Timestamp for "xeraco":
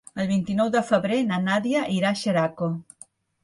2.25-2.75